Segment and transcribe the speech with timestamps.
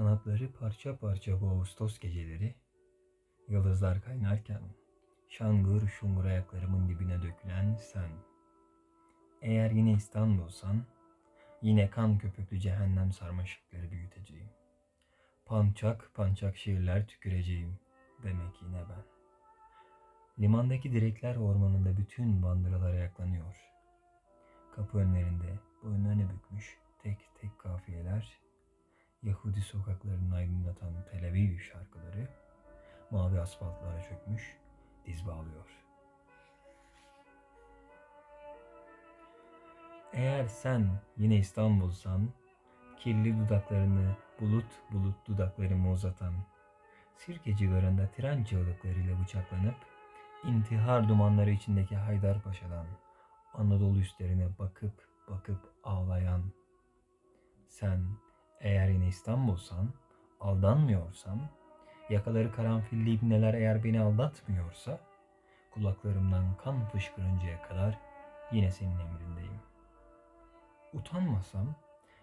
[0.00, 2.54] Kanatları parça parça bu Ağustos geceleri,
[3.48, 4.62] yıldızlar kaynarken,
[5.28, 8.10] şangır şungur ayaklarımın dibine dökülen sen.
[9.42, 10.82] Eğer yine İstanbul'san,
[11.62, 14.48] yine kan köpüklü cehennem sarmaşıkları büyüteceğim.
[15.46, 17.78] Pançak pançak şiirler tüküreceğim,
[18.22, 19.04] demek yine ben.
[20.42, 23.56] Limandaki direkler ormanında bütün bandıralar ayaklanıyor.
[24.76, 26.79] Kapı önlerinde boyun öne bükmüş
[29.22, 32.28] Yahudi sokaklarını aydınlatan Tel Aviv şarkıları,
[33.10, 34.56] mavi asfaltlara çökmüş
[35.06, 35.66] diz bağlıyor.
[40.12, 42.28] Eğer sen yine İstanbul'san,
[42.98, 46.34] kirli dudaklarını bulut bulut dudaklarımı uzatan,
[47.16, 49.76] sirke civarında tren çığlıklarıyla bıçaklanıp,
[50.44, 52.86] intihar dumanları içindeki Haydarpaşa'dan
[53.54, 56.42] Anadolu üstlerine bakıp bakıp ağlayan,
[57.68, 58.00] sen
[58.60, 59.88] eğer yine İstanbul'san,
[60.40, 61.38] aldanmıyorsam,
[62.10, 65.00] yakaları karanfilli ibneler eğer beni aldatmıyorsa,
[65.70, 67.98] kulaklarımdan kan fışkırıncaya kadar
[68.52, 69.60] yine senin emrindeyim.
[70.92, 71.74] Utanmasam,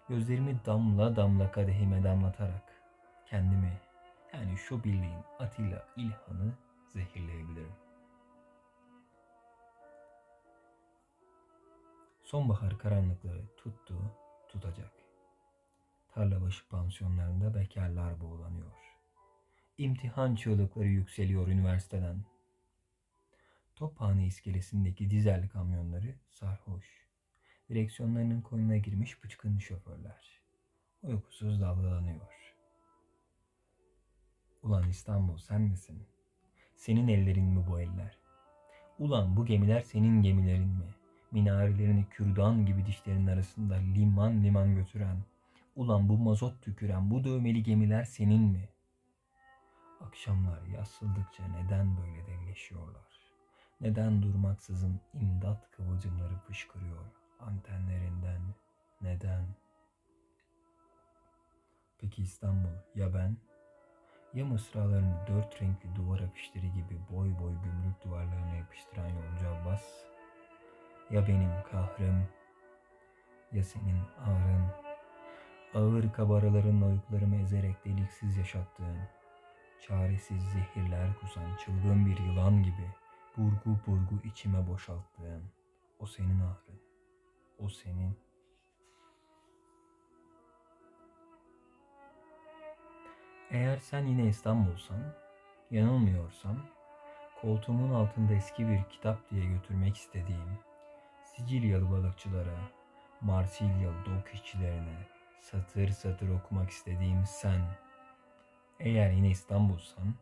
[0.10, 2.74] gözlerimi damla damla kadehime damlatarak
[3.26, 3.72] kendimi,
[4.34, 6.54] yani şu bildiğin Atilla İlhan'ı
[6.94, 7.76] zehirleyebilirim.
[12.24, 13.96] Sonbahar karanlıkları tuttu,
[14.50, 15.07] tutacak.
[16.18, 18.72] Tarlabaşı pansiyonlarında bekarlar boğulanıyor.
[19.78, 22.26] İmtihan çığlıkları yükseliyor üniversiteden.
[23.76, 26.86] Tophane iskelesindeki dizel kamyonları sarhoş.
[27.70, 30.42] Direksiyonlarının koynuna girmiş bıçkın şoförler.
[31.04, 32.56] Uykusuz dalgalanıyor.
[34.64, 36.08] Ulan İstanbul sen misin?
[36.76, 38.18] Senin ellerin mi bu eller?
[39.00, 40.96] Ulan bu gemiler senin gemilerin mi?
[41.32, 45.18] Minarelerini kürdan gibi dişlerin arasında liman liman götüren,
[45.78, 48.70] ulan bu mazot tüküren bu dövmeli gemiler senin mi?
[50.02, 53.34] Akşamlar yassıldıkça neden böyle devleşiyorlar?
[53.82, 57.06] Neden durmaksızın imdat kıvılcımları fışkırıyor
[57.40, 58.42] antenlerinden?
[59.02, 59.46] Neden?
[62.00, 63.38] Peki İstanbul ya ben?
[64.34, 69.84] Ya mısralarını dört renkli duvar afişleri gibi boy boy gümrük duvarlarına yapıştıran yolcu Abbas?
[71.12, 72.28] Ya benim kahrım?
[73.52, 74.87] Ya senin ağrın?
[75.74, 78.98] Ağır kabaralarınla uykularımı ezerek deliksiz yaşattığın,
[79.82, 82.92] çaresiz zehirler kusan çılgın bir yılan gibi
[83.38, 85.44] burgu burgu içime boşalttığın,
[86.00, 86.82] o senin ağrın,
[87.60, 88.18] o senin.
[93.52, 95.14] Eğer sen yine İstanbul'san,
[95.72, 96.58] yanılmıyorsam,
[97.42, 100.60] koltuğumun altında eski bir kitap diye götürmek istediğim,
[101.24, 102.58] Sicilyalı balıkçılara,
[103.22, 107.62] Marsilyalı dok işçilerine satır satır okumak istediğim sen.
[108.80, 110.16] Eğer yine İstanbul'san,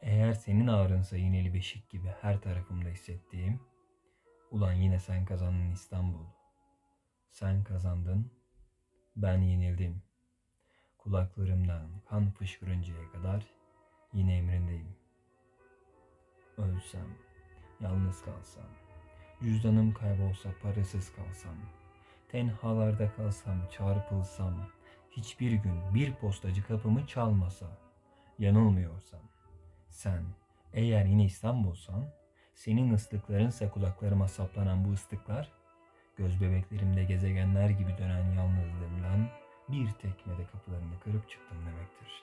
[0.00, 3.60] eğer senin ağrınsa yineli beşik gibi her tarafımda hissettiğim,
[4.50, 6.26] ulan yine sen kazandın İstanbul.
[7.30, 8.30] Sen kazandın,
[9.16, 10.02] ben yenildim.
[10.98, 13.46] Kulaklarımdan kan fışkırıncaya kadar
[14.12, 14.96] yine emrindeyim.
[16.58, 17.16] Ölsem,
[17.80, 18.68] yalnız kalsam,
[19.42, 21.56] Cüzdanım kaybolsa parasız kalsam,
[22.32, 24.54] tenhalarda kalsam, çarpılsam,
[25.10, 27.66] hiçbir gün bir postacı kapımı çalmasa,
[28.38, 29.20] yanılmıyorsam,
[29.88, 30.22] sen
[30.72, 32.04] eğer yine İstanbul'san,
[32.54, 35.52] senin ıslıklarınsa kulaklarıma saplanan bu ıslıklar,
[36.16, 39.28] göz bebeklerimde gezegenler gibi dönen yalnızlığımdan
[39.68, 42.22] bir tekmede kapılarını kırıp çıktım demektir.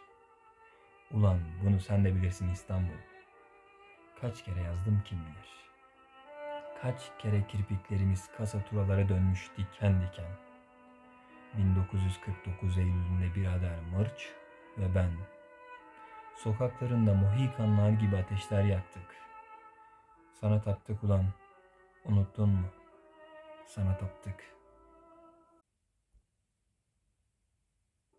[1.12, 3.00] Ulan bunu sen de bilirsin İstanbul.
[4.22, 5.69] Kaç kere yazdım kim bilir.''
[6.82, 10.32] Kaç kere kirpiklerimiz kasaturalara dönmüş diken diken.
[11.58, 14.30] 1949 Eylül'ünde birader Mırç
[14.78, 15.12] ve ben.
[16.36, 19.16] Sokaklarında Mohikanlar gibi ateşler yaktık.
[20.34, 21.26] Sana taptık ulan.
[22.06, 22.68] Unuttun mu?
[23.66, 24.59] Sana taptık.''